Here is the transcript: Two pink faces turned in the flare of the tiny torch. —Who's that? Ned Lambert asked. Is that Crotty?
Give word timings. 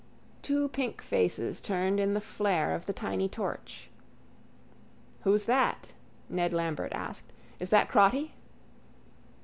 Two 0.41 0.67
pink 0.67 0.99
faces 0.99 1.61
turned 1.61 1.99
in 1.99 2.15
the 2.15 2.19
flare 2.21 2.73
of 2.73 2.87
the 2.87 2.91
tiny 2.91 3.29
torch. 3.29 3.87
—Who's 5.25 5.45
that? 5.45 5.93
Ned 6.27 6.53
Lambert 6.53 6.91
asked. 6.91 7.31
Is 7.59 7.69
that 7.69 7.87
Crotty? 7.87 8.33